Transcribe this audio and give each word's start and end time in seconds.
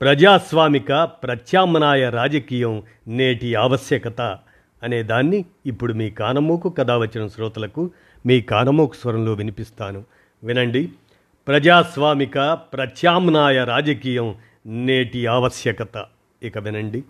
ప్రజాస్వామిక 0.00 0.92
ప్రత్యామ్నాయ 1.04 2.10
రాజకీయం 2.10 2.82
నేటి 3.08 3.54
ఆవశ్యకత 3.54 4.38
అనేదాన్ని 4.82 5.44
ఇప్పుడు 5.66 5.92
మీ 5.92 6.10
కానమూకు 6.10 6.68
కథ 6.68 6.90
వచ్చిన 6.90 7.26
శ్రోతలకు 7.26 7.90
మీ 8.26 8.40
కానమూకు 8.40 8.94
స్వరంలో 8.94 9.32
వినిపిస్తాను. 9.32 10.04
వినండి. 10.44 10.88
ప్రజాస్వామిక 11.48 12.52
ప్రత్యామ్నాయ 12.52 13.64
రాజకీయం 13.64 14.34
నేటి 14.66 15.26
ఆవశ్యకత. 15.26 16.04
ఇక 16.42 16.58
వినండి. 16.58 17.04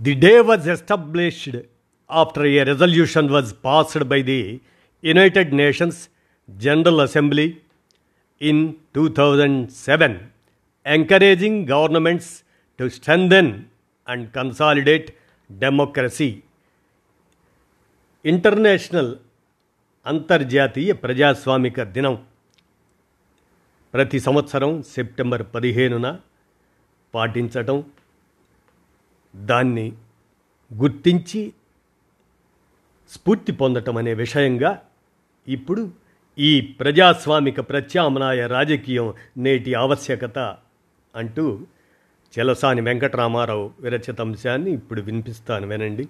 The 0.00 0.14
day 0.14 0.40
was 0.40 0.68
established 0.68 1.62
after 2.10 2.46
a 2.46 2.62
resolution 2.62 3.28
was 3.28 3.54
passed 3.64 4.04
by 4.04 4.22
the 4.22 4.60
United 5.04 5.54
Nations 5.54 6.08
General 6.50 7.00
Assembly 7.00 7.56
in 8.40 8.76
2007, 8.94 10.30
encouraging 10.86 11.66
governments 11.66 12.44
to 12.78 12.88
strengthen 12.88 13.70
and 14.08 14.32
consolidate 14.32 15.08
democracy. 15.50 16.42
International 18.24 19.16
అంతర్జాతీయ 20.06 20.92
ప్రజాస్వామిక 20.92 21.82
దినం 21.82 22.24
ప్రతి 23.94 24.18
సంవత్సరం 24.20 24.82
సెప్టెంబర్ 24.82 25.42
పదిహేనున 25.54 26.18
పాటించటం 27.14 27.84
దాన్ని 29.36 29.86
గుర్తించి 30.70 31.52
స్ఫూర్తి 33.08 33.52
పొందటం 33.52 33.96
అనే 33.96 34.14
విషయంగా 34.14 34.82
ఇప్పుడు 35.48 35.82
ఈ 36.38 36.60
ప్రజాస్వామిక 36.60 37.60
ప్రత్యామ్నాయ 37.60 38.46
రాజకీయం 38.46 39.14
నేటి 39.36 39.74
ఆవశ్యకత 39.74 40.56
అంటూ 41.16 41.66
చెలసాని 42.38 42.80
వెంకటరామారావు 42.80 43.72
విరచిత 43.80 44.20
అంశాన్ని 44.20 44.70
ఇప్పుడు 44.70 45.00
వినిపిస్తాను 45.00 45.66
వినండి. 45.66 46.08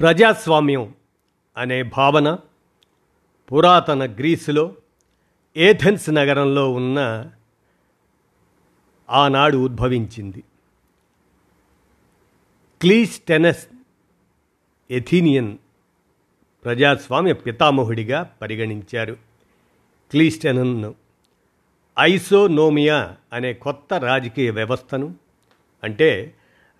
ప్రజాస్వామ్యం 0.00 0.94
అనే 1.56 1.82
భావన 1.82 2.38
పురాతన 3.52 4.12
గ్రీసులో 4.12 4.74
ఏథెన్స్ 5.56 6.10
నగరంలో 6.10 6.72
ఉన్న 6.72 7.30
ఆనాడు 9.10 9.56
ఉద్భవించింది. 9.56 10.44
క్లీస్టెనస్ 12.82 13.66
ఎథీనియన్ 14.90 15.58
ప్రజాస్వామ్య 16.64 17.32
పితామహుడిగా 17.32 18.22
పరిగణించారు. 18.42 19.16
క్లీస్టెనన్ను 20.10 20.94
ఐసోనోమియా 22.00 23.16
అనే 23.32 23.52
కొత్త 23.52 23.94
రాజకీయ 23.94 24.50
వ్యవస్థను 24.50 25.14
అంటే 25.84 26.34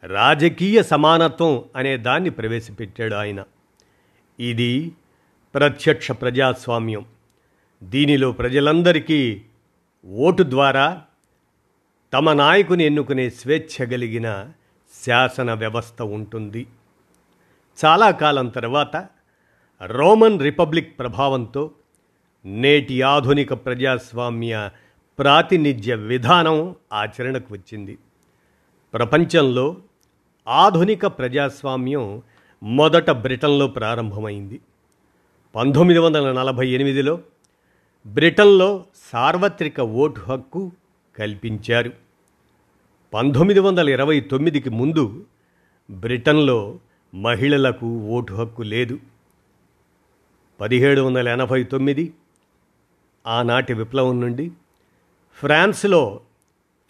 రాజకీయ 0.04 0.82
సమానత్వం 0.82 1.64
అనే 1.76 1.96
దాన్ని 1.96 2.30
ప్రవేశపెట్టాడు 2.30 3.14
ఆయన. 3.14 3.44
ఇది 4.40 4.92
ప్రత్యక్ష 5.54 6.12
ప్రజాస్వామ్యం. 6.12 7.04
దీనిలో 7.82 8.32
ప్రజలందరికీ 8.32 9.42
ఓటు 10.06 10.42
ద్వారా 10.42 11.02
తమ 12.12 12.32
నాయకుని 12.32 12.84
ఎన్నుకునే 12.84 13.30
స్వేచ్ఛ 13.30 13.90
కలిగిన 13.90 14.52
శాసన 15.06 15.52
వ్యవస్థ 15.52 16.02
ఉంటుంది. 16.02 16.66
చాలా 17.84 18.10
కాలం 18.10 18.48
తర్వాత 18.48 19.06
రోమన్ 19.86 20.40
రిపబ్లిక్ 20.40 20.98
ప్రభావంతో 20.98 21.70
నేటి 22.44 23.02
ఆధునిక 23.02 23.52
ప్రజాస్వామ్య 23.52 24.70
ప్రాతినిధ్య 25.18 25.94
విధానం 25.94 26.76
ఆచరణకు 26.92 27.54
వచ్చింది. 27.54 27.98
ప్రపంచంలో 28.94 29.76
ఆధునిక 30.48 31.06
ప్రజాస్వామ్యం 31.06 32.22
మొదట 32.62 33.10
బ్రిటన్లో 33.10 33.66
ప్రారంభమైంది. 33.66 34.60
పంతొమ్మిది 35.54 36.00
వందల 36.00 36.32
నలభై 36.32 36.68
ఎనిమిదిలో 36.68 37.20
బ్రిటన్లో 38.06 38.84
సార్వత్రిక 39.12 39.80
ఓటు 39.80 40.20
హక్కు 40.20 40.72
కల్పించారు. 41.18 41.92
పంతొమ్మిది 43.14 43.60
వందల 43.60 43.88
ఇరవై 43.88 44.20
తొమ్మిదికి 44.20 44.70
ముందు 44.70 45.26
బ్రిటన్లో 45.90 46.78
మహిళలకు 47.14 47.86
ఓటు 47.86 48.34
హక్కు 48.34 48.62
లేదు. 48.62 48.98
పదిహేడు 50.60 51.00
వందల 51.00 51.28
ఎనభై 51.28 51.64
తొమ్మిది 51.64 52.14
ఆనాటి 53.26 53.72
విప్లవం 53.72 54.20
నుండి 54.20 54.52
ఫ్రాన్స్లో 55.34 56.20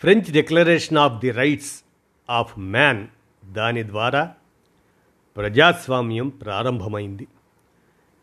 French 0.00 0.32
declaration 0.32 0.98
of 0.98 1.18
the 1.18 1.30
rights 1.30 1.82
of 2.30 2.58
man 2.58 3.06
దాని 3.44 3.88
ద్వారా 3.88 4.34
ప్రజాస్వామ్యం 5.36 6.28
ప్రారంభమైంది. 6.28 7.28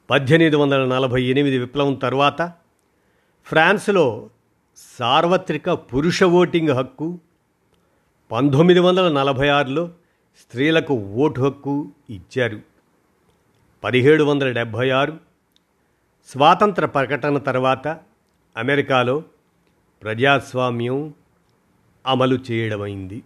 పద్దెనిమిది 0.09 0.55
వందల 0.55 0.85
నలభై 0.85 1.23
ఎనిమిది 1.23 1.57
విప్లవం 1.57 1.93
తర్వాత 1.93 2.53
ఫ్రాన్స్లో 3.45 4.29
సార్వత్రిక 4.77 5.69
పురుష 5.69 6.23
ఓటింగ్ 6.23 6.69
హక్కు 6.69 7.19
పంతొమ్మిది 8.31 8.79
వందల 8.79 9.11
నలభై 9.11 9.47
ఆరులో 9.47 9.89
స్త్రీలకు 10.41 10.93
ఓటు 10.93 11.41
హక్కు 11.41 11.91
ఇచ్చారు. 12.09 12.59
పదిహేడు 13.83 14.23
వందల 14.23 14.51
డెబ్భై 14.51 14.89
ఆరు 14.89 15.17
స్వాతంత్ర 16.27 16.85
ప్రకటన 16.85 17.37
తర్వాత 17.37 17.87
అమెరికాలో 18.57 19.23
ప్రజాస్వామ్యం 20.03 21.13
అమలు 22.07 22.39
చేయడమైంది. 22.51 23.23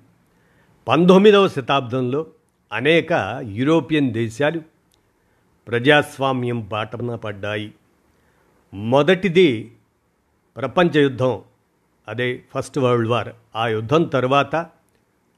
పంతొమ్మిదవ 0.88 1.48
శతాబ్దంలో 1.48 2.26
అనేక 2.74 3.40
యూరోపియన్ 3.42 4.14
దేశాలు 4.14 4.62
ప్రజాస్వామ్యం 5.68 6.62
బాటన 6.62 7.16
పడ్డాయి. 7.16 7.74
మొదటిది 8.74 9.76
ప్రపంచ 10.58 10.98
యుద్ధం 10.98 11.42
అదే 12.08 12.44
ఫస్ట్ 12.54 12.78
వరల్డ్ 12.78 13.10
వార్. 13.10 13.30
ఆ 13.56 13.68
యుద్ధం 13.68 14.04
తర్వాత 14.04 14.68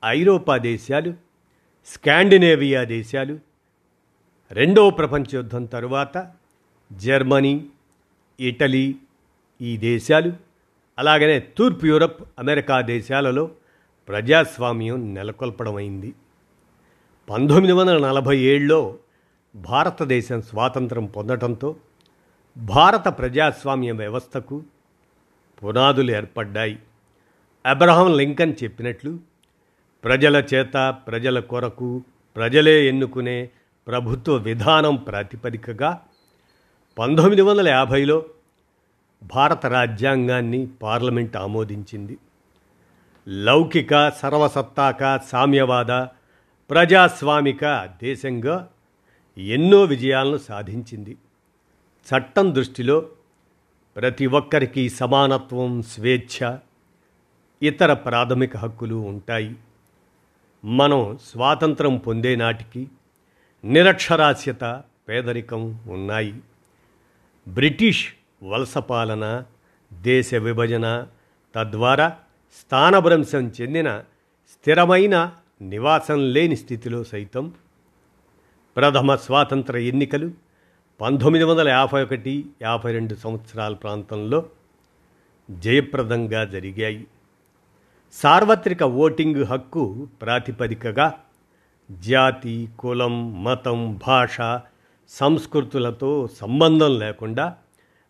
ఐరోపా 0.06 0.58
దేశాలు 0.58 1.14
స్కాండినేవియా 1.88 2.84
దేశాలు 2.84 3.40
రెండవ 4.52 4.90
ప్రపంచ 4.90 5.24
యుద్ధం 5.34 5.66
తరువాత 5.66 6.32
జర్మనీ 6.94 7.66
ఇటలీ 8.40 8.96
ఈ 9.62 9.78
దేశాలు 9.78 10.34
అలాగనే 11.00 11.40
తూర్పు 11.40 11.86
యూరప్ 11.86 12.22
అమెరికా 12.40 12.82
దేశాలలో 12.82 13.52
ప్రజాస్వామ్యం 14.08 15.14
నెలకొల్పడమైంది 15.14 16.14
పంతొమ్మిది 17.30 17.74
వందల 17.74 18.08
నలభై 18.08 18.38
ఏడులో 18.38 18.98
భారతదేశం 19.56 20.42
స్వాతంత్రం 20.42 21.06
పొందటంతో 21.06 21.75
భారత 22.58 23.08
ప్రజాస్వామ్య 23.08 23.92
వ్యవస్థకు 23.92 24.63
పునాదులు 25.63 26.12
ఏర్పడ్డాయి. 26.12 26.80
అబ్రహాం 27.66 28.18
లింకన్ 28.18 28.54
చెప్పినట్లు 28.63 29.19
ప్రజల 30.03 30.44
చేత 30.53 30.95
ప్రజల 31.07 31.39
కొరకు 31.39 32.03
ప్రజలే 32.36 32.88
ఎన్నుకునే 32.88 33.50
ప్రభుత్వ 33.88 34.36
విధానం 34.36 34.95
ప్రాతిపదికగా 34.95 36.01
పంతొమ్మిది 36.97 37.42
వందల 37.42 37.68
యాభైలో 37.68 38.25
భారత 39.24 39.65
రాజ్యాంగాన్ని 39.65 40.68
పార్లమెంట్ 40.68 41.38
ఆమోదించింది. 41.38 42.18
లౌకిక 43.27 44.09
సర్వసత్తాక 44.09 45.19
సామ్యవాద 45.27 45.92
ప్రజాస్వామిక 46.69 47.65
దేశంగా 48.03 48.69
ఎన్నో 49.38 49.83
విజయాలను 49.83 50.38
సాధించింది. 50.38 51.18
చట్టం 52.06 52.56
దృష్టిలో 52.56 53.06
ప్రతి 53.95 54.25
ఒక్కరికి 54.25 54.89
సమానత్వం 54.89 55.81
స్వేచ్ఛ 55.81 56.57
ఇతర 57.63 57.94
ప్రాథమిక 57.94 58.57
హక్కులు 58.57 58.95
ఉంటాయి. 58.95 59.56
మనం 60.65 61.17
స్వాతంత్రం 61.23 61.97
పొందే 61.97 62.35
నాటికి 62.35 62.88
నిరక్షరాస్యత 63.65 64.81
పేదరికం 65.09 65.79
ఉన్నాయి. 65.88 66.33
బ్రిటిష్ 67.47 68.13
వలస 68.44 68.77
పాలన 68.77 69.44
దేశ 69.94 70.35
విభజన 70.35 71.07
తద్వారా 71.56 72.17
స్థానభ్రంశం 72.53 73.51
చెందిన 73.62 74.00
స్థిరమైన 74.51 75.31
నివాసం 75.62 76.33
లేని 76.33 76.56
స్థితిలో 76.56 77.03
సైతం 77.03 77.53
ప్రథమ 78.77 79.15
స్వాతంత్ర 79.15 79.77
ఎన్నికలు 79.77 80.31
పంతొమ్మిది 81.01 81.45
వందల 81.45 81.67
యాభై 81.67 82.03
ఒకటి 82.03 82.45
యాభై 82.62 82.91
రెండు 82.91 83.15
సంవత్సరాల 83.15 83.73
ప్రాంతంలో 83.73 84.45
జయప్రదంగా 85.51 86.45
జరిగాయి. 86.45 87.07
సార్వత్రిక 88.15 88.83
ఓటింగ్ 88.83 89.45
హక్కు 89.45 90.07
ప్రాతిపదికగా 90.21 91.13
జాతి 91.91 92.69
కులం 92.79 93.44
మతం 93.44 94.00
భాష 94.07 94.38
సంస్కృతులతో 95.09 96.27
సంబంధం 96.27 97.00
లేకుండా 97.00 97.57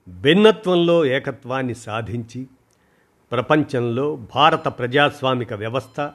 భిన్నత్వంలో 0.07 1.05
ఏకత్వాన్ని 1.05 1.75
సాధించి 1.75 2.47
ప్రపంచంలో 3.31 4.15
భారత 4.15 4.67
ప్రజాస్వామిక 4.67 5.53
వ్యవస్థ 5.53 6.11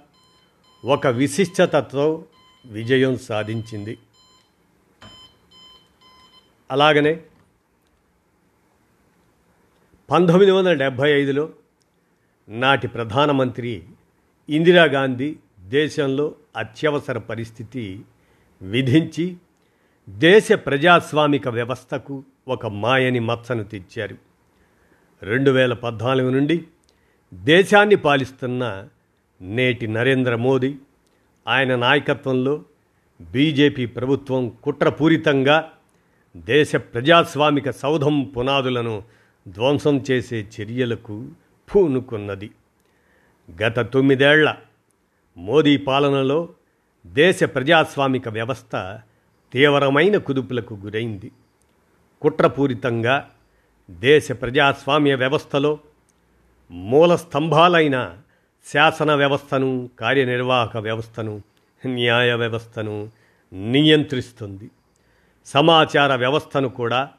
ఒక 0.85 1.07
విశిష్టతతో 1.07 2.25
విజయం 2.67 3.17
సాధించింది. 3.17 3.99
అలాగనే 6.71 7.21
పంతొమ్మిది 10.11 10.51
వందల 10.51 10.73
డెబ్భై 10.73 11.11
ఐదులో 11.13 11.49
నాటి 12.51 12.89
ప్రధానమంత్రి 12.89 13.83
ఇందిరాగాంధీ 14.49 15.37
దేశంలో 15.61 16.35
అత్యవసర 16.57 17.19
పరిస్థితి 17.19 18.01
విధించి 18.63 19.37
దేశ 20.09 20.53
ప్రజాస్వామిక 20.53 21.49
వ్యవస్థకు 21.49 22.25
ఒక 22.49 22.67
మాయని 22.67 23.21
మచ్చను 23.21 23.65
తెచ్చారు. 23.65 24.17
రెండు 25.23 25.51
వేల 25.51 25.73
పద్నాలుగు 25.73 26.31
నుండి 26.31 26.65
దేశాన్ని 27.35 27.97
పాలిస్తున్న 27.97 28.89
నేటి 29.43 29.87
నరేంద్ర 29.87 30.37
మోదీ 30.37 30.79
ఆయన 31.49 31.77
నాయకత్వంలో 31.77 32.63
బీజేపీ 33.21 33.87
ప్రభుత్వం 33.87 34.53
కుట్రపూరితంగా 34.65 35.71
దేశ 36.37 36.77
ప్రజాస్వామిక 36.77 37.71
సౌధం 37.71 38.23
పునాదులను 38.23 39.03
ధ్వంసం 39.49 40.05
చేసే 40.11 40.47
చర్యలకు 40.61 41.29
పూనుకున్నది. 41.75 42.51
గత 43.63 43.79
తొమ్మిదేళ్ళ 43.81 44.55
మోదీ 45.37 45.77
పాలనలో 45.77 46.49
దేశ 47.07 47.45
ప్రజాస్వామిక 47.45 48.29
వ్యవస్థ 48.29 49.03
తీవ్రమైన 49.53 50.17
కుదుపులకు 50.17 50.75
గురైంది. 50.75 51.33
కుట్రపూరితంగా 52.23 53.31
దేశ 53.91 54.33
ప్రజాస్వామ్య 54.33 55.15
వ్యవస్థలో 55.15 55.79
మూల 56.71 57.17
స్తంభాలైన 57.17 58.17
శాసన 58.67 59.15
వ్యవస్థను 59.15 59.91
కార్యనిర్వాహక 60.01 60.77
వ్యవస్థను 60.77 61.43
న్యాయ 61.87 62.35
వ్యవస్థను 62.35 63.11
నియంత్రిస్తుంది. 63.53 64.71
సమాచార 65.47 66.15
వ్యవస్థను 66.15 66.69
కూడా 66.69 67.11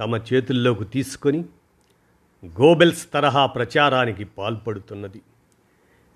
తమ 0.00 0.16
చేతుల్లోకి 0.16 0.84
తీసుకొని 0.84 1.44
గోబెల్స్ 2.46 3.12
తరహా 3.12 3.46
ప్రచారానికి 3.46 4.24
పాల్పడుతున్నది. 4.24 5.20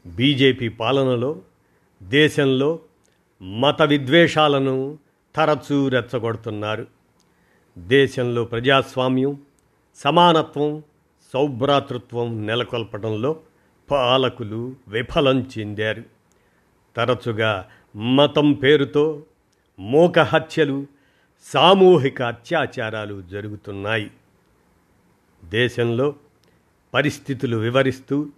బీజేపీ 0.07 0.69
పాలనలో 0.69 1.41
దేశంలో 2.03 2.79
మత 3.43 3.83
విద్వేషాలను 3.83 4.99
తరచూ 5.37 5.89
రెచ్చగొడుతున్నారు. 5.89 6.87
దేశంలో 7.79 8.45
ప్రజాస్వామ్యం 8.45 9.41
సమానత్వం 9.95 10.83
సౌభ్రాతృత్వం 11.33 12.47
నెలకొల్పడంలో 12.47 13.41
పాలకులు 13.91 14.75
విఫలం 14.89 15.51
చెందారు. 15.59 16.03
తరచుగా 16.97 17.69
మతం 17.97 18.53
పేరుతో 18.53 19.23
మూక 19.81 20.19
హత్యలు 20.19 20.87
సామూహిక 21.43 22.23
అత్యాచారాలు 22.23 23.23
జరుగుతున్నాయి. 23.23 24.11
దేశంలో 25.45 26.15
పరిస్థితులు 26.95 27.57
వివరిస్తూ 27.57 28.31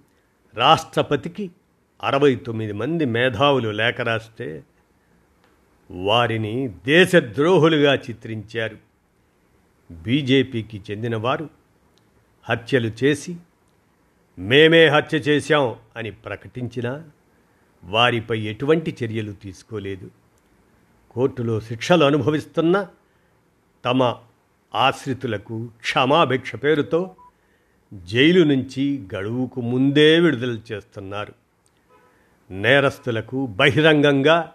రాష్ట్రపతికి 0.54 1.50
అరవై 2.02 2.34
తొమ్మిది 2.34 2.72
మంది 2.72 3.04
మేధావులు 3.04 3.68
లేఖ 3.68 4.00
రాస్తే 4.00 4.64
వారిని 5.90 6.68
దేశద్రోహులుగా 6.68 7.94
చిత్రించారు. 7.94 8.78
బీజేపీకి 9.90 10.82
చెందినవారు 10.90 11.50
హత్యలు 12.42 12.92
చేసి 13.04 13.36
మేమే 14.38 14.86
హత్య 14.86 15.18
చేశాం 15.18 15.76
అని 15.96 16.10
ప్రకటించినా 16.10 17.04
వారిపై 17.84 18.40
ఎటువంటి 18.40 18.96
చర్యలు 19.04 19.32
తీసుకోలేదు. 19.32 20.10
కోర్టులో 21.10 21.60
శిక్షలు 21.60 22.04
అనుభవిస్తున్న 22.04 22.86
తమ 23.84 24.16
ఆశ్రితులకు 24.74 25.70
క్షమాభిక్ష 25.80 26.56
పేరుతో 26.56 27.16
జైలు 27.94 28.44
నుంచి 28.44 29.06
గడువుకు 29.14 29.60
ముందే 29.60 30.20
విడుదల 30.20 30.58
చేస్తున్నారు. 30.72 31.32
నేరస్తులకు 32.50 33.46
బహిరంగంగా 33.46 34.52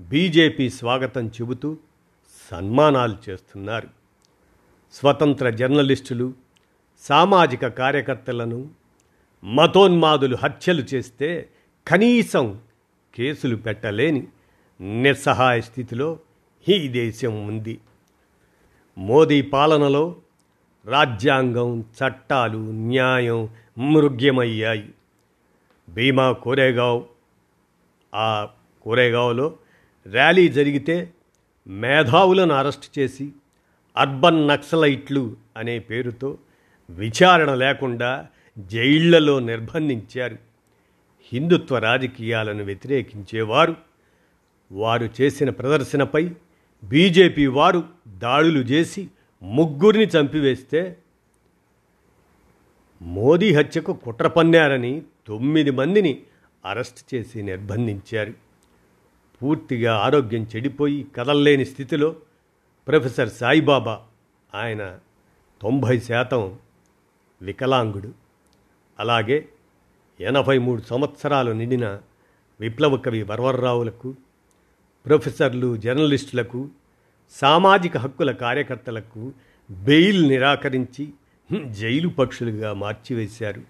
బీజేపీ 0.00 0.70
స్వాగతం 0.70 1.28
చెబుతూ 1.28 1.76
సన్మానాలు 2.50 3.16
చేస్తున్నారు. 3.30 3.88
స్వతంత్ర 4.92 5.50
జర్నలిస్టులు 5.50 6.32
సామాజిక 7.00 7.66
కార్యకర్తలను 7.66 8.70
మతోన్మాదులు 9.44 10.36
హత్యలు 10.36 10.80
చేస్తే 10.80 11.48
కనీసం 11.86 12.60
కేసులు 13.14 13.56
పెట్టలేని 13.56 14.26
నిస్సహాయ 15.02 15.60
స్థితిలో 15.60 16.18
ఈ 16.68 16.88
దేశం 16.88 17.46
ఉంది. 17.46 17.78
మోదీ 18.98 19.42
పాలనలో 19.42 20.16
రాజ్యాంగం 20.86 21.80
చట్టాలు 21.80 22.58
న్యాయం 22.58 23.48
మృగ్యమయ్యాయి. 23.78 24.88
భీమా 25.88 26.32
కోరేగావ్. 26.32 27.02
ఆ 28.14 28.48
కోరేగావ్లో 28.82 29.56
ర్యాలీ 30.10 30.48
జరిగితే 30.48 31.10
మేధావులను 31.66 32.54
అరెస్ట్ 32.54 32.98
చేసి 32.98 33.32
అర్బన్ 33.96 34.48
నక్సలైట్లు 34.48 35.36
అనే 35.56 35.78
పేరుతో 35.78 36.38
విచారణ 36.90 37.54
లేకుండా 37.54 38.26
జైళ్ళలో 38.58 39.38
నిర్బంధించారు. 39.38 40.36
హిందుత్వ 41.32 41.78
రాజకీయాలను 41.78 42.64
వ్యతిరేకించేవారు. 42.64 43.76
వారు 44.72 45.08
చేసిన 45.20 45.50
ప్రదర్శనపై 45.50 46.30
బీజేపీ 46.84 47.46
వారు 47.46 47.84
దాడులు 48.08 48.58
చేసి 48.58 49.08
ముగ్గురిని 49.42 50.04
చంపివేస్తే 50.04 50.96
మోదీ 53.02 53.54
హత్యకు 53.54 53.92
కుట్ర 53.92 54.26
పన్నారని 54.26 55.02
తొమ్మిది 55.26 55.70
మందిని 55.70 56.22
అరెస్ట్ 56.64 57.14
చేసి 57.14 57.42
నిర్బంధించారు. 57.42 58.34
పూర్తిగా 59.42 59.94
ఆరోగ్యం 59.94 60.46
చెడిపోయి 60.56 61.06
కదల్లేని 61.16 61.64
స్థితిలో 61.64 62.16
ప్రొఫెసర్ 62.88 63.28
సాయిబాబా 63.28 64.00
ఆయన 64.54 64.98
తొంభై 65.62 66.00
శాతం 66.00 66.58
వికలాంగుడు. 67.42 68.12
అలాగే 68.98 69.48
ఎనభై 70.20 70.58
మూడు 70.58 70.82
సంవత్సరాలు 70.82 71.50
నిండిన 71.52 72.00
విప్లవ 72.60 72.96
కవి 72.96 73.22
వరవర్రావులకు 73.22 74.14
ప్రొఫెసర్లు 75.08 75.76
జర్నలిస్టులకు 75.76 76.68
సామాజిక 77.30 77.96
హక్కుల 77.96 78.30
కార్యకర్తలకు 78.30 79.32
బెయిల్ 79.70 80.28
నిరాకరించి 80.28 81.08
జైలు 81.70 82.08
పక్షులుగా 82.08 82.72
మార్చివేశారు. 82.72 83.62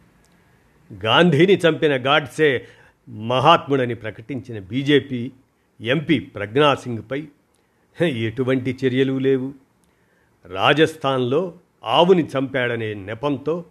గాంధీని 1.04 1.60
చంపిన 1.68 2.06
గాడ్సే 2.06 2.66
మహాత్ముడని 3.08 3.94
ప్రకటించిన 3.94 4.58
బీజేపీ 4.58 5.30
ఎంపీ 5.80 6.18
ప్రజ్ఞాసింగ్పై 6.18 7.28
ఎటువంటి 8.02 8.78
చర్యలు 8.84 9.18
లేవు. 9.18 9.54
రాజస్థాన్లో 10.46 11.54
ఆవుని 11.84 12.26
చంపాడనే 12.26 12.94
నెపంతో 12.94 13.64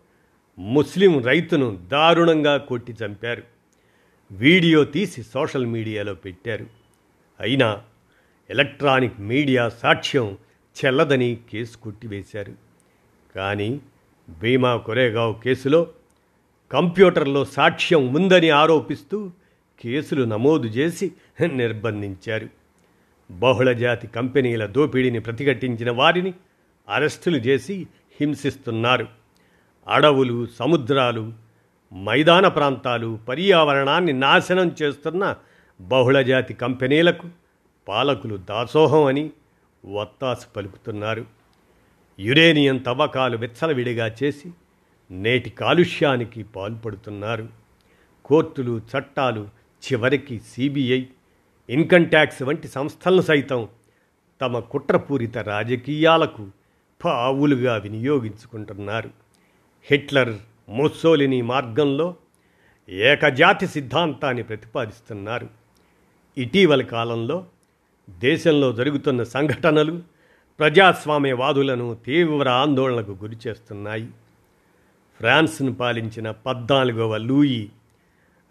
ముస్లిం 0.59 1.23
రైతును 1.23 1.79
దారుణంగా 1.91 2.57
కొట్టి 2.57 2.95
చంపారు. 3.05 3.43
వీడియో 4.31 4.83
తీసి 4.83 5.23
సోషల్ 5.23 5.65
మీడియాలో 5.65 6.13
పెట్టారు. 6.13 6.76
అయినా 7.39 7.81
ఎలక్ట్రానిక్ 8.49 9.19
మీడియా 9.19 9.69
సాక్ష్యం 9.69 10.37
చెల్లదని 10.85 11.37
కేసు 11.51 11.77
కొట్టివేశారు. 11.77 12.53
కానీ 13.35 13.81
భీమా 14.29 14.77
కొరేగావ్ 14.77 15.35
కేసులో 15.43 15.87
కంప్యూటర్లో 16.71 17.45
సాక్ష్యం 17.45 18.15
ఉందని 18.15 18.49
ఆరోపిస్తూ 18.49 19.31
కేసులు 19.83 20.23
నమోదు 20.23 20.67
చేసి 20.67 21.11
నిర్బంధించారు. 21.47 22.49
బహుళజాతి 23.31 24.07
కంపెనీల 24.07 24.65
దోపిడీని 24.65 25.19
ప్రతిఘటించిన 25.19 25.91
వారిని 25.91 26.33
అరెస్టులు 26.89 27.37
చేసి 27.37 27.87
హింసిస్తున్నారు. 28.21 29.07
అడవులు 29.87 30.45
సముద్రాలు 30.45 31.33
మైదాన 31.93 32.47
ప్రాంతాలు 32.47 33.19
పర్యావరణాన్ని 33.27 34.13
నాశనం 34.13 34.75
చేస్తున్న 34.81 35.35
బహుళజాతి 35.81 36.53
కంపెనీలకు 36.53 37.29
పాలకులు 37.87 38.37
దాసోహం 38.37 39.03
అని 39.03 39.29
వత్తాసు 39.85 40.47
పలుకుతున్నారు. 40.55 41.25
యురేనియం 42.19 42.77
తవ్వకాలు 42.77 43.37
విచ్చలవిడిగా 43.37 44.15
చేసి 44.23 44.51
నేటి 45.11 45.49
కాలుష్యానికి 45.49 46.43
పాల్పడుతున్నారు. 46.43 47.47
కోర్టులు 48.25 48.81
చట్టాలు 48.97 49.49
చివరికి 49.83 50.39
సిబిఐ 50.39 51.05
ఇన్కమ్ 51.69 52.05
ట్యాక్స్ 52.05 52.43
వంటి 52.43 52.67
సంస్థలను 52.67 53.21
సైతం 53.21 53.67
తమ 54.41 54.59
కుట్రపూరిత 54.59 55.37
రాజకీయాలకు 55.37 56.47
పావులుగా 57.05 57.77
వినియోగించుకుంటున్నారు. 57.77 59.09
హిట్లర్ 59.83 60.33
ముస్సోలిని 60.69 61.41
మార్గంలో 61.41 62.15
ఏకజాతి 62.89 63.67
సిద్ధాంతాన్ని 63.67 64.43
ప్రతిపాదిస్తున్నారు. 64.43 65.66
ఇటీవల 66.37 66.81
కాలంలో 66.81 67.45
దేశంలో 68.09 68.71
జరుగుతున్న 68.71 69.23
సంఘటనలు 69.23 70.01
ప్రజాస్వామ్యవాదులను 70.59 71.97
తీవ్ర 72.05 72.49
ఆందోళనకు 72.49 73.11
గురిచేస్తున్నాయి 73.11 74.07
ఫ్రాన్స్ను 75.17 75.73
పాలించిన 75.73 76.31
పద్నాలుగవ 76.31 77.17
లూయి 77.17 77.69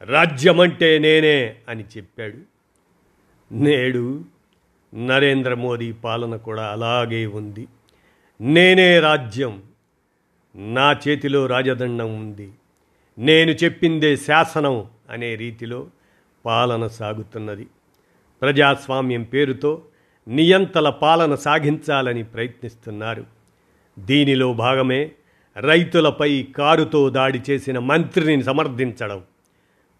రాజ్యమంటే 0.03 0.99
నేనే 0.99 1.57
అని 1.69 1.85
చెప్పాడు. 1.97 2.39
నేడు 3.55 4.25
నరేంద్ర 4.95 5.55
మోదీ 5.55 5.93
పాలన 5.93 6.37
కూడా 6.37 6.67
అలాగే 6.67 7.27
ఉంది. 7.27 7.67
నేనే 8.41 9.01
రాజ్యం 9.01 9.63
నా 10.57 10.93
చేతిలో 10.93 11.47
రాజదండం 11.47 12.21
ఉంది. 12.21 12.53
నేను 13.19 13.51
చెప్పిందే 13.51 14.17
శాసనం 14.17 14.85
అనే 15.11 15.35
రీతిలో 15.35 15.87
పాలన 16.47 16.87
సాగుతున్నది. 16.87 17.67
ప్రజాస్వామ్యం 18.43 19.23
పేరుతో 19.23 19.83
నియంతల 20.29 20.91
పాలన 20.91 21.35
సాగించాలని 21.35 22.25
ప్రయత్నిస్తున్నారు. 22.25 23.25
దీనిలో 23.99 24.53
భాగమే 24.53 25.13
రైతులపై 25.57 26.43
కారుతో 26.43 27.11
దాడి 27.11 27.43
చేసిన 27.51 27.79
మంత్రిని 27.79 28.43
సమర్థించడం. 28.43 29.23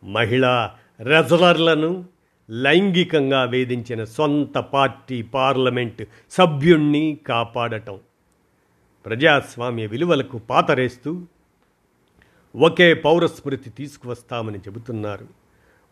మహిళా 0.05 0.75
రెజలర్లను 1.01 2.05
లైంగికంగా 2.51 3.45
వేధించిన 3.45 4.05
సొంత 4.05 4.59
పార్టీ 4.59 5.23
పార్లమెంట్ 5.23 6.03
సభ్యుణ్ణి 6.31 7.19
కాపాడటం. 7.27 7.99
ప్రజాస్వామ్య 9.07 9.87
విలువలకు 9.87 10.39
పాతరేస్తూ 10.39 11.23
ఒకే 12.57 12.95
పౌరస్మృతి 12.95 13.71
తీసుకువస్తామని 13.71 14.59
చెబుతున్నారు. 14.59 15.46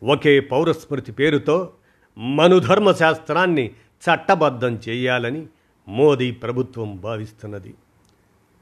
ఒకే 0.04 0.40
పౌరస్మృతి 0.40 1.12
పేరుతో 1.12 1.73
మనుధర్మ 2.18 2.92
శాస్త్రాన్ని 2.92 3.66
చట్టబద్ధం 4.04 4.80
చేయాలని 4.88 5.46
మోదీ 5.88 6.30
ప్రభుత్వం 6.30 6.96
భావిస్తున్నది. 6.96 7.75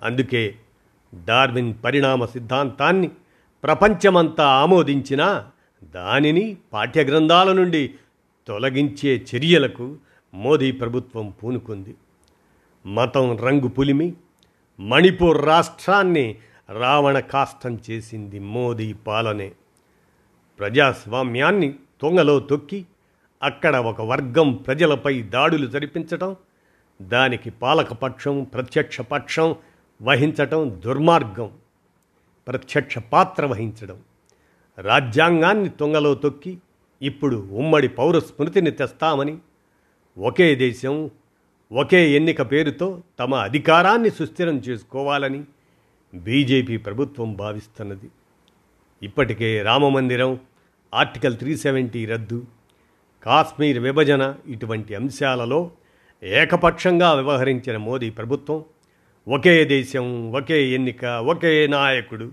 అందుకే 0.02 0.54
డార్విన్ 1.24 1.74
పరిణామ 1.84 2.24
సిద్ధాంతాన్ని 2.24 3.10
ప్రపంచమంతా 3.64 4.44
ఆమోదించినా 4.46 5.50
దానిని 5.84 6.56
పాఠ్యగ్రంథాల 6.72 7.52
నుండి 7.52 7.94
తొలగించే 8.48 9.26
చర్యలకు 9.34 9.96
మోదీ 10.34 10.72
ప్రభుత్వం 10.72 11.34
పూనుకుంది. 11.42 11.94
మతం 12.86 13.36
రంగు 13.36 13.68
పులిమి 13.68 14.12
మణిపూర్ 14.80 15.46
రాష్ట్రాన్ని 15.46 16.36
రావణ 16.78 17.18
కాష్టం 17.18 17.78
చేసింది 17.90 18.38
మోదీ 18.38 18.92
పాలనే. 18.92 19.52
ప్రజాస్వామ్యాన్ని 20.58 21.74
తొంగలో 22.02 22.40
తొక్కి 22.40 22.86
అక్కడ 23.42 23.76
ఒక 23.76 24.00
వర్గం 24.00 24.52
ప్రజలపై 24.52 25.22
దాడులు 25.22 25.66
జరిపించటం 25.66 26.36
దానికి 27.02 27.50
పాలకపక్షం 27.50 28.44
ప్రత్యక్ష 28.44 29.00
పక్షం 29.00 29.56
వహించటం 30.02 30.82
దుర్మార్గం 30.84 31.50
ప్రత్యక్ష 32.48 32.98
పాత్ర 32.98 33.46
వహించడం. 33.46 34.02
రాజ్యాంగాన్ని 34.78 35.68
తొంగలో 35.68 36.14
తొక్కి 36.14 36.58
ఇప్పుడు 37.02 37.48
ఉమ్మడి 37.52 37.88
పౌర 37.88 38.18
స్మృతిని 38.18 38.70
తెస్తామని 38.70 39.38
ఒకే 40.18 40.54
దేశం 40.54 41.10
ఒకే 41.72 42.10
ఎన్నిక 42.10 42.52
పేరుతో 42.52 43.02
తమ 43.18 43.34
అధికారాన్ని 43.34 44.10
సుస్థిరం 44.10 44.56
చేసుకోవాలని 44.56 45.44
బీజేపీ 46.14 46.76
ప్రభుత్వం 46.76 47.32
భావిస్తున్నది. 47.32 48.10
ఇప్పటికే 49.02 49.62
రామమందిరం 49.62 50.40
ఆర్టికల్ 50.94 51.36
త్రీ 51.36 51.56
సెవెంటీ 51.56 52.06
రద్దు 52.06 52.44
కాశ్మీర్ 53.22 53.78
విభజన 53.78 54.34
ఇటువంటి 54.46 54.94
అంశాలలో 54.94 55.70
ఏకపక్షంగా 56.22 57.12
వ్యవహరించిన 57.12 57.76
మోదీ 57.76 58.10
ప్రభుత్వం 58.10 58.64
ఒకే 59.28 59.64
దేశం 59.64 60.32
ఒకే 60.32 60.68
ఎన్నిక 60.68 61.04
ఒకే 61.04 61.66
నాయకుడు 61.66 62.32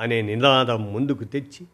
అనే 0.00 0.22
నినాదం 0.22 0.92
ముందుకు 0.92 1.24
తెచ్చి 1.24 1.66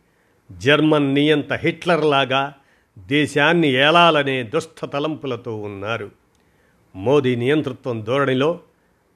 జర్మన్ 0.53 1.15
నియంత 1.15 1.53
హిట్లర్లాగా 1.53 2.55
దేశాన్ని 2.99 3.69
ఏలాలనే 3.69 4.43
దుష్ట 4.43 4.85
తలంపులతో 4.85 5.57
ఉన్నారు. 5.57 6.11
మోదీ 6.97 7.37
నియంతృత్వం 7.37 8.05
ధోరణిలో 8.05 8.61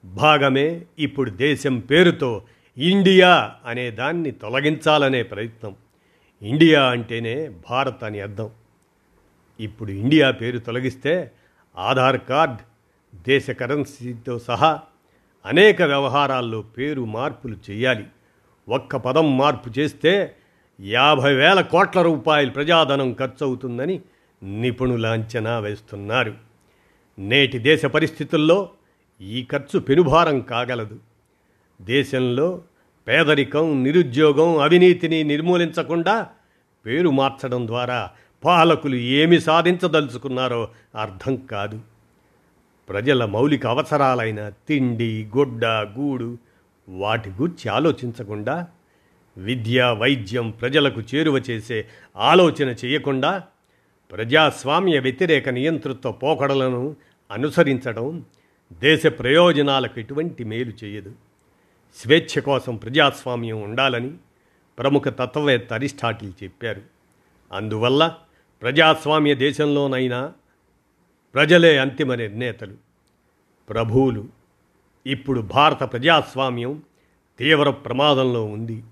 భాగమే 0.05 0.81
ఇప్పుడు 0.99 1.29
దేశం 1.29 1.79
పేరుతో 1.79 2.41
ఇండియా 2.77 3.55
అనే 3.65 3.91
దాన్ని 3.91 4.31
తొలగించాలనే 4.31 5.23
ప్రయత్నం. 5.23 5.75
ఇండియా 6.41 6.85
అంటేనే 6.85 7.51
భారత్ 7.69 8.03
అని 8.03 8.19
అర్థం. 8.19 8.49
ఇప్పుడు 9.59 9.91
ఇండియా 9.91 10.31
పేరు 10.31 10.59
తొలగిస్తే 10.59 11.31
ఆధార్ 11.77 12.17
కార్డ్ 12.29 12.57
దేశ 13.27 13.49
కరెన్సీతో 13.49 14.39
సహా 14.39 14.81
అనేక 15.45 15.81
వ్యవహారాల్లో 15.81 16.61
పేరు 16.61 17.05
మార్పులు 17.05 17.57
చేయాలి. 17.69 18.05
ఒక్క 18.69 18.95
పదం 18.95 19.37
మార్పు 19.37 19.79
చేస్తే 19.79 20.35
యాభై 20.81 21.33
వేల 21.33 21.61
కోట్ల 21.61 22.01
రూపాయలు 22.01 22.51
ప్రజాధనం 22.51 23.13
ఖర్చు 23.13 23.45
అవుతుందని 23.45 24.01
నిపుణుల 24.43 25.07
అంచనా 25.07 25.59
వేస్తున్నారు. 25.59 26.33
నేటి 27.19 27.59
దేశ 27.59 27.85
పరిస్థితుల్లో 27.85 28.69
ఈ 29.21 29.47
ఖర్చు 29.51 29.79
పెనుభారం 29.79 30.39
కాగలదు. 30.39 30.99
దేశంలో 31.81 32.61
పేదరికం 33.07 33.83
నిరుద్యోగం 33.83 34.57
అవినీతిని 34.57 35.23
నిర్మూలించకుండా 35.23 36.29
పేరు 36.85 37.09
మార్చడం 37.09 37.67
ద్వారా 37.67 38.11
పాలకులు 38.43 38.95
ఏమి 38.95 39.39
సాధించదలుచుకున్నారో 39.39 40.67
అర్థం 40.95 41.35
కాదు. 41.35 41.79
ప్రజల 42.89 43.25
మౌలిక 43.25 43.67
అవసరాలైన 43.67 44.49
తిండి 44.49 45.29
గుడ్డ 45.37 45.65
గూడు 45.65 46.37
వాటి 46.89 47.29
గురించి 47.29 47.69
ఆలోచించకుండా 47.69 48.67
విద్య 49.37 49.95
వైద్యం 49.97 50.49
ప్రజలకు 50.49 51.01
చేరువ 51.15 51.37
చేసే 51.49 51.85
ఆలోచన 52.17 52.75
చేయకుండా 52.85 53.43
ప్రజాస్వామ్య 54.11 54.99
వ్యతిరేక 54.99 55.49
నియంతృత్వ 55.49 56.11
పోకడలను 56.11 56.95
అనుసరించడం 57.31 58.25
దేశ 58.73 59.05
ప్రయోజనాలకు 59.05 59.99
ఎటువంటి 59.99 60.43
మేలు 60.43 60.73
చేయదు. 60.83 61.26
స్వేచ్ఛ 61.95 62.41
కోసం 62.41 62.75
ప్రజాస్వామ్యం 62.75 63.61
ఉండాలని 63.61 64.13
ప్రముఖ 64.79 65.03
తత్వవేత్త 65.07 65.73
అరిస్టాటిల్ 65.73 66.33
చెప్పారు. 66.43 66.81
అందువల్ల 67.51 68.15
ప్రజాస్వామ్య 68.61 69.35
దేశంలోనైనా 69.35 70.33
ప్రజలే 71.33 71.77
అంతిమ 71.77 72.15
నిర్ణేతలు. 72.15 72.73
ప్రభువులు 73.69 74.27
ఇప్పుడు 75.07 75.41
భారత 75.41 75.91
ప్రజాస్వామ్యం 75.91 76.83
తీవ్ర 77.39 77.69
ప్రమాదంలో 77.69 78.45
ఉంది. 78.45 78.83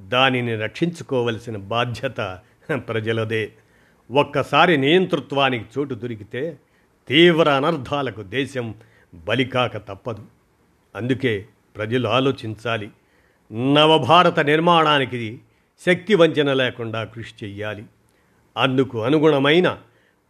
దానిని 0.00 0.56
రక్షించుకోవలసిన 0.56 1.56
బాధ్యత 1.56 2.38
ప్రజలదే. 2.76 3.52
ఒక్కసారి 4.10 4.76
నియంతృత్వానికి 4.76 5.64
చోటు 5.78 5.94
దొరికితే 5.94 6.58
తీవ్ర 7.08 7.50
అనర్థాలకు 7.50 8.22
దేశం 8.22 8.74
బలికాక 9.14 9.76
తప్పదు. 9.76 10.24
అందుకే 10.96 11.46
ప్రజలు 11.76 12.08
ఆలోచించాలి. 12.08 12.90
నవభారత 13.52 14.40
నిర్మాణానికి 14.40 15.40
శక్తి 15.86 16.14
వంచన 16.14 16.52
లేకుండా 16.52 17.04
కృషి 17.04 17.44
చెయ్యాలి. 17.44 17.84
అందుకు 18.56 19.02
అనుగుణమైన 19.02 19.78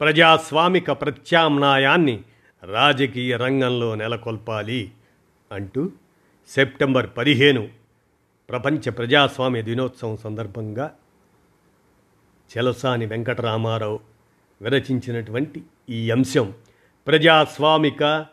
ప్రజాస్వామిక 0.00 0.92
ప్రత్యామ్నాయాన్ని 0.92 2.22
రాజకీయ 2.64 3.36
రంగంలో 3.36 3.94
నెలకొల్పాలి 3.94 4.92
అంటూ 5.52 5.90
సెప్టెంబర్ 6.48 7.10
పదిహేను 7.16 7.68
ప్రపంచ 8.48 8.90
ప్రజాస్వామ్య 8.90 9.62
దినోత్సవం 9.62 10.16
సందర్భంగా 10.16 10.94
చెలసాని 12.50 13.06
వెంకటరామారావు 13.06 14.00
విరచించినటువంటి 14.62 15.62
ఈ 15.90 16.10
అంశం 16.10 16.52
ప్రజాస్వామిక 17.06 18.26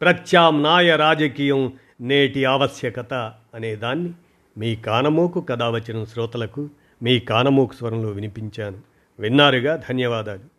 ప్రత్యామ్నాయ 0.00 0.96
రాజకీయం 0.96 1.72
నేటి 2.00 2.44
ఆవశ్యకత 2.44 3.14
అనేదాన్ని 3.54 4.12
మీ 4.58 4.76
కానమోకు 4.76 5.40
కథ 5.40 5.62
వచ్చిన 5.62 6.04
శ్రోతలకు 6.04 6.68
మీ 7.02 7.20
కానమోకు 7.20 7.74
స్వరంలో 7.74 8.08
వినిపించాను. 8.08 8.78
విన్నారుగా? 9.18 9.76
ధన్యవాదాలు. 9.76 10.55